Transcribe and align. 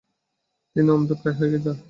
তিনি 0.75 0.89
অন্ধপ্রায় 0.91 1.37
হয়ে 1.39 1.57
যান। 1.65 1.77